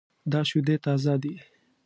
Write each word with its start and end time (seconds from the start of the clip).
دا 0.31 0.41
شیدې 0.49 0.75
تازه 0.85 1.15
دي 1.23 1.33